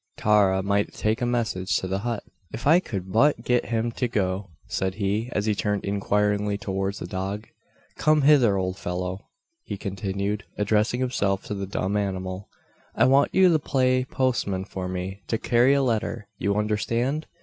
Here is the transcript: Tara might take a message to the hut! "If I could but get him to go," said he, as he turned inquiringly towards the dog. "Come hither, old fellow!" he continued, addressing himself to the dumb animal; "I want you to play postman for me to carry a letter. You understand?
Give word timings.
Tara 0.17 0.63
might 0.63 0.93
take 0.95 1.21
a 1.21 1.27
message 1.27 1.77
to 1.77 1.87
the 1.87 1.99
hut! 1.99 2.23
"If 2.51 2.65
I 2.65 2.79
could 2.79 3.11
but 3.11 3.43
get 3.43 3.67
him 3.67 3.91
to 3.91 4.07
go," 4.07 4.49
said 4.65 4.95
he, 4.95 5.29
as 5.31 5.45
he 5.45 5.53
turned 5.53 5.85
inquiringly 5.85 6.57
towards 6.57 6.97
the 6.97 7.05
dog. 7.05 7.45
"Come 7.97 8.23
hither, 8.23 8.57
old 8.57 8.77
fellow!" 8.77 9.27
he 9.63 9.77
continued, 9.77 10.43
addressing 10.57 11.01
himself 11.01 11.43
to 11.43 11.53
the 11.53 11.67
dumb 11.67 11.95
animal; 11.95 12.49
"I 12.95 13.05
want 13.05 13.35
you 13.35 13.49
to 13.49 13.59
play 13.59 14.03
postman 14.05 14.65
for 14.65 14.87
me 14.87 15.21
to 15.27 15.37
carry 15.37 15.75
a 15.75 15.83
letter. 15.83 16.25
You 16.39 16.55
understand? 16.55 17.27